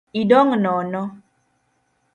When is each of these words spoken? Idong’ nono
Idong’ 0.21 0.49
nono 0.63 1.01